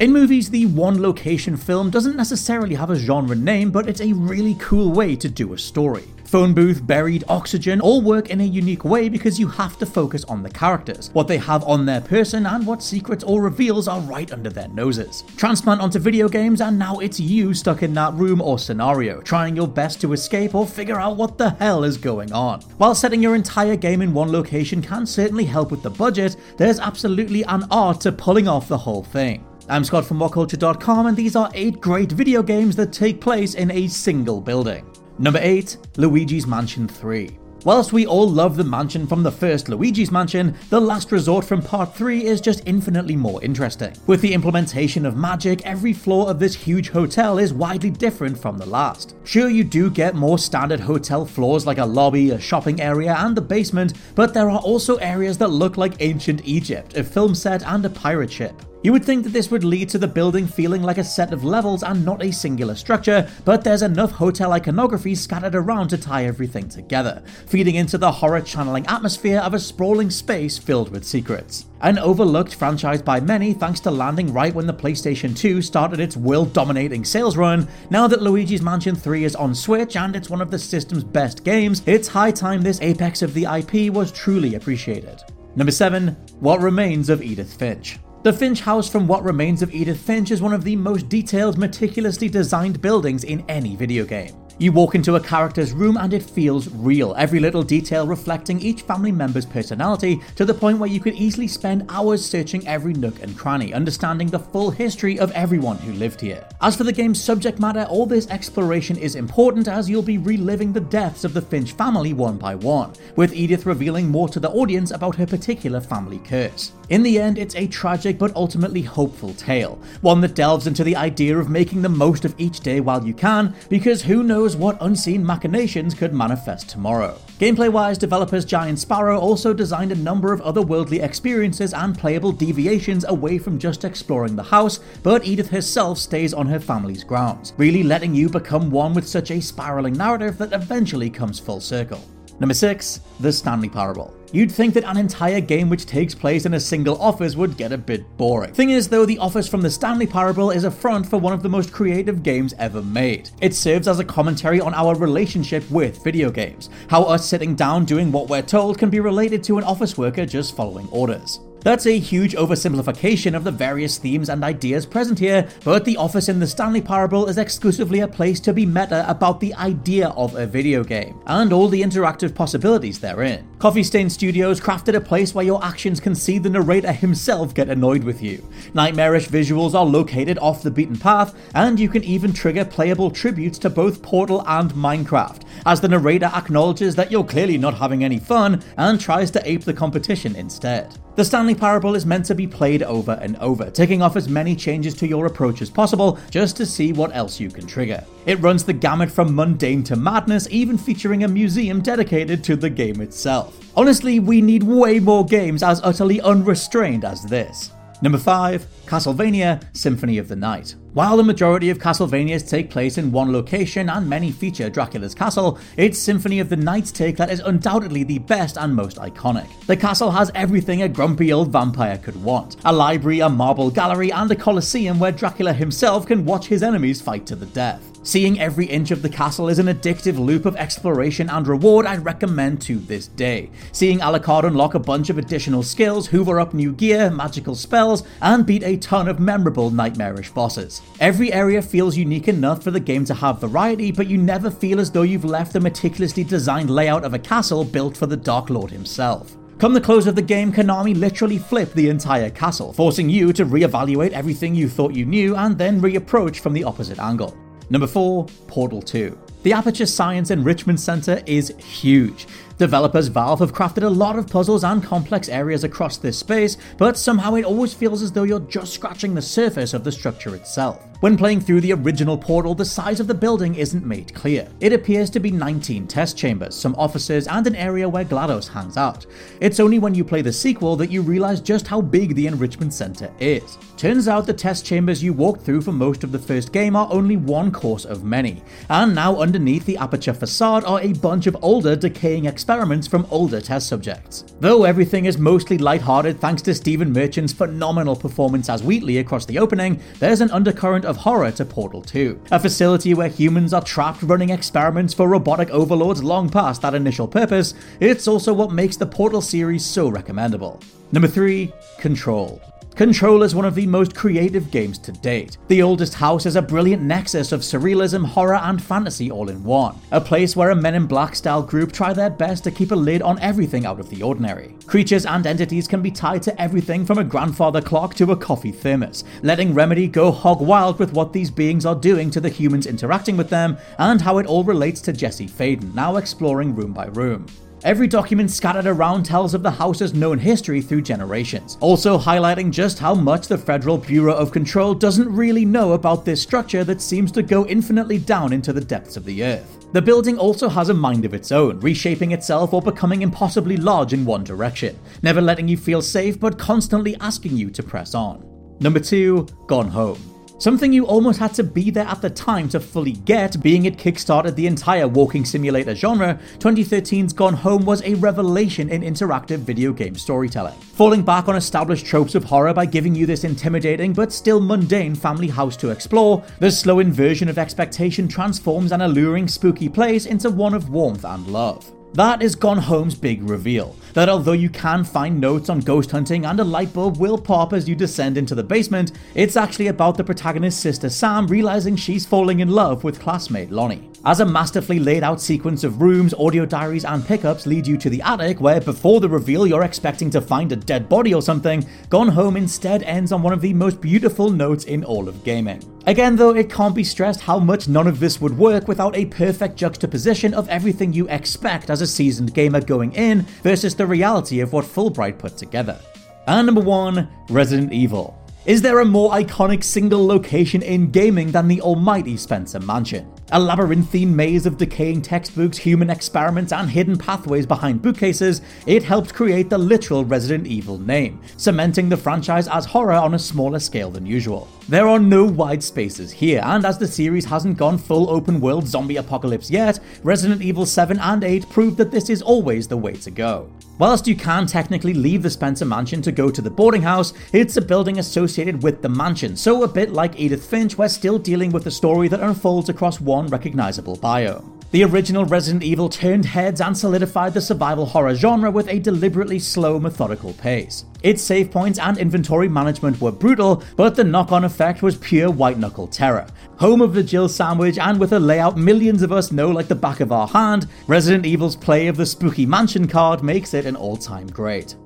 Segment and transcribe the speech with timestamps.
[0.00, 4.14] In movies, the one location film doesn't necessarily have a genre name, but it's a
[4.14, 6.04] really cool way to do a story.
[6.24, 10.24] Phone booth, buried, oxygen all work in a unique way because you have to focus
[10.24, 14.00] on the characters, what they have on their person, and what secrets or reveals are
[14.00, 15.22] right under their noses.
[15.36, 19.54] Transplant onto video games, and now it's you stuck in that room or scenario, trying
[19.54, 22.62] your best to escape or figure out what the hell is going on.
[22.78, 26.80] While setting your entire game in one location can certainly help with the budget, there's
[26.80, 29.44] absolutely an art to pulling off the whole thing.
[29.70, 33.70] I'm Scott from WhatCulture.com, and these are 8 great video games that take place in
[33.70, 34.84] a single building.
[35.16, 37.38] Number 8 Luigi's Mansion 3.
[37.64, 41.62] Whilst we all love the mansion from the first Luigi's Mansion, the last resort from
[41.62, 43.92] part 3 is just infinitely more interesting.
[44.08, 48.58] With the implementation of magic, every floor of this huge hotel is widely different from
[48.58, 49.14] the last.
[49.22, 53.36] Sure, you do get more standard hotel floors like a lobby, a shopping area, and
[53.36, 57.62] the basement, but there are also areas that look like ancient Egypt, a film set,
[57.62, 58.60] and a pirate ship.
[58.82, 61.44] You would think that this would lead to the building feeling like a set of
[61.44, 66.24] levels and not a singular structure, but there's enough hotel iconography scattered around to tie
[66.24, 71.66] everything together, feeding into the horror channeling atmosphere of a sprawling space filled with secrets.
[71.82, 76.16] An overlooked franchise by many thanks to landing right when the PlayStation 2 started its
[76.16, 80.40] world dominating sales run, now that Luigi's Mansion 3 is on Switch and it's one
[80.40, 84.54] of the system's best games, it's high time this apex of the IP was truly
[84.54, 85.22] appreciated.
[85.54, 87.98] Number 7 What Remains of Edith Finch.
[88.22, 91.56] The Finch house from What Remains of Edith Finch is one of the most detailed,
[91.56, 94.34] meticulously designed buildings in any video game.
[94.60, 98.82] You walk into a character's room and it feels real, every little detail reflecting each
[98.82, 103.22] family member's personality to the point where you could easily spend hours searching every nook
[103.22, 106.46] and cranny, understanding the full history of everyone who lived here.
[106.60, 110.74] As for the game's subject matter, all this exploration is important as you'll be reliving
[110.74, 114.50] the deaths of the Finch family one by one, with Edith revealing more to the
[114.50, 116.72] audience about her particular family curse.
[116.90, 120.96] In the end, it's a tragic but ultimately hopeful tale, one that delves into the
[120.96, 124.76] idea of making the most of each day while you can, because who knows what
[124.80, 127.16] unseen machinations could manifest tomorrow.
[127.38, 133.04] Gameplay wise, developers Giant Sparrow also designed a number of otherworldly experiences and playable deviations
[133.04, 137.82] away from just exploring the house, but Edith herself stays on her family's grounds, really
[137.82, 142.02] letting you become one with such a spiraling narrative that eventually comes full circle.
[142.40, 144.14] Number 6, The Stanley Parable.
[144.32, 147.70] You'd think that an entire game which takes place in a single office would get
[147.70, 148.54] a bit boring.
[148.54, 151.42] Thing is, though, the office from the Stanley Parable is a front for one of
[151.42, 153.28] the most creative games ever made.
[153.42, 157.84] It serves as a commentary on our relationship with video games, how us sitting down
[157.84, 161.40] doing what we're told can be related to an office worker just following orders.
[161.62, 166.30] That's a huge oversimplification of the various themes and ideas present here, but the office
[166.30, 170.34] in the Stanley Parable is exclusively a place to be meta about the idea of
[170.36, 173.46] a video game, and all the interactive possibilities therein.
[173.58, 177.68] Coffee Stain Studios crafted a place where your actions can see the narrator himself get
[177.68, 178.42] annoyed with you.
[178.72, 183.58] Nightmarish visuals are located off the beaten path, and you can even trigger playable tributes
[183.58, 188.18] to both Portal and Minecraft, as the narrator acknowledges that you're clearly not having any
[188.18, 190.96] fun and tries to ape the competition instead.
[191.20, 194.56] The Stanley Parable is meant to be played over and over, taking off as many
[194.56, 198.02] changes to your approach as possible just to see what else you can trigger.
[198.24, 202.70] It runs the gamut from mundane to madness, even featuring a museum dedicated to the
[202.70, 203.70] game itself.
[203.76, 207.70] Honestly, we need way more games as utterly unrestrained as this.
[208.00, 210.74] Number 5 Castlevania Symphony of the Night.
[210.92, 215.56] While the majority of Castlevanias take place in one location and many feature Dracula's castle,
[215.76, 219.46] its Symphony of the Night's take that is undoubtedly the best and most iconic.
[219.66, 224.10] The castle has everything a grumpy old vampire could want a library, a marble gallery,
[224.10, 227.86] and a coliseum where Dracula himself can watch his enemies fight to the death.
[228.02, 232.02] Seeing every inch of the castle is an addictive loop of exploration and reward I'd
[232.02, 233.50] recommend to this day.
[233.72, 238.46] Seeing Alucard unlock a bunch of additional skills, hoover up new gear, magical spells, and
[238.46, 240.79] beat a ton of memorable nightmarish bosses.
[241.00, 244.78] Every area feels unique enough for the game to have variety, but you never feel
[244.78, 248.50] as though you've left the meticulously designed layout of a castle built for the Dark
[248.50, 249.36] Lord himself.
[249.58, 253.44] Come the close of the game, Konami literally flipped the entire castle, forcing you to
[253.44, 257.36] re-evaluate everything you thought you knew and then reapproach from the opposite angle.
[257.70, 259.18] Number 4, Portal 2.
[259.42, 262.26] The Aperture Science Enrichment Center is huge.
[262.60, 266.98] Developers Valve have crafted a lot of puzzles and complex areas across this space, but
[266.98, 270.86] somehow it always feels as though you're just scratching the surface of the structure itself.
[271.00, 274.46] When playing through the original Portal, the size of the building isn't made clear.
[274.60, 278.76] It appears to be 19 test chambers, some offices, and an area where GLaDOS hangs
[278.76, 279.06] out.
[279.40, 282.74] It's only when you play the sequel that you realize just how big the Enrichment
[282.74, 283.56] Center is.
[283.78, 286.88] Turns out the test chambers you walked through for most of the first game are
[286.90, 291.34] only one course of many, and now underneath the aperture facade are a bunch of
[291.40, 294.24] older, decaying experiments from older test subjects.
[294.40, 299.38] Though everything is mostly lighthearted thanks to Stephen Merchant's phenomenal performance as Wheatley across the
[299.38, 304.02] opening, there's an undercurrent of horror to Portal 2, a facility where humans are trapped
[304.02, 307.54] running experiments for robotic overlords long past that initial purpose.
[307.78, 310.60] It's also what makes the Portal series so recommendable.
[310.90, 312.42] Number 3 Control.
[312.80, 315.36] Control is one of the most creative games to date.
[315.48, 319.78] The Oldest House is a brilliant nexus of surrealism, horror, and fantasy all in one.
[319.92, 322.74] A place where a Men in Black style group try their best to keep a
[322.74, 324.54] lid on everything out of the ordinary.
[324.64, 328.50] Creatures and entities can be tied to everything from a grandfather clock to a coffee
[328.50, 332.64] thermos, letting Remedy go hog wild with what these beings are doing to the humans
[332.64, 336.86] interacting with them and how it all relates to Jesse Faden, now exploring room by
[336.86, 337.26] room.
[337.62, 342.78] Every document scattered around tells of the house's known history through generations, also highlighting just
[342.78, 347.12] how much the Federal Bureau of Control doesn't really know about this structure that seems
[347.12, 349.66] to go infinitely down into the depths of the earth.
[349.74, 353.92] The building also has a mind of its own, reshaping itself or becoming impossibly large
[353.92, 358.26] in one direction, never letting you feel safe but constantly asking you to press on.
[358.60, 359.98] Number 2, Gone Home.
[360.40, 363.76] Something you almost had to be there at the time to fully get, being it
[363.76, 369.74] kickstarted the entire walking simulator genre, 2013's Gone Home was a revelation in interactive video
[369.74, 370.54] game storytelling.
[370.54, 374.94] Falling back on established tropes of horror by giving you this intimidating but still mundane
[374.94, 380.30] family house to explore, the slow inversion of expectation transforms an alluring spooky place into
[380.30, 381.70] one of warmth and love.
[381.94, 383.74] That is Gone Home's big reveal.
[383.94, 387.52] That although you can find notes on ghost hunting and a light bulb will pop
[387.52, 392.06] as you descend into the basement, it's actually about the protagonist's sister Sam realizing she's
[392.06, 393.90] falling in love with classmate Lonnie.
[394.04, 397.90] As a masterfully laid out sequence of rooms, audio diaries, and pickups lead you to
[397.90, 401.66] the attic, where before the reveal you're expecting to find a dead body or something,
[401.88, 405.60] Gone Home instead ends on one of the most beautiful notes in all of gaming.
[405.86, 409.06] Again, though, it can't be stressed how much none of this would work without a
[409.06, 414.40] perfect juxtaposition of everything you expect as a seasoned gamer going in versus the reality
[414.40, 415.80] of what Fullbright put together.
[416.26, 418.16] And number one, Resident Evil.
[418.44, 423.10] Is there a more iconic single location in gaming than the almighty Spencer Mansion?
[423.32, 429.14] A labyrinthine maze of decaying textbooks, human experiments, and hidden pathways behind bookcases, it helped
[429.14, 433.88] create the literal Resident Evil name, cementing the franchise as horror on a smaller scale
[433.88, 434.48] than usual.
[434.68, 438.66] There are no wide spaces here, and as the series hasn't gone full open world
[438.66, 442.94] zombie apocalypse yet, Resident Evil 7 and 8 prove that this is always the way
[442.94, 443.48] to go.
[443.80, 447.56] Whilst you can technically leave the Spencer Mansion to go to the boarding house, it's
[447.56, 451.50] a building associated with the mansion, so a bit like Edith Finch, we're still dealing
[451.50, 454.60] with a story that unfolds across one recognizable biome.
[454.72, 459.40] The original Resident Evil turned heads and solidified the survival horror genre with a deliberately
[459.40, 460.84] slow, methodical pace.
[461.02, 465.28] Its save points and inventory management were brutal, but the knock on effect was pure
[465.28, 466.24] white knuckle terror.
[466.58, 469.74] Home of the Jill sandwich, and with a layout millions of us know like the
[469.74, 473.74] back of our hand, Resident Evil's play of the Spooky Mansion card makes it an
[473.74, 474.76] all time great.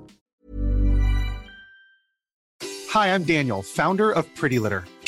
[2.88, 4.84] Hi, I'm Daniel, founder of Pretty Litter.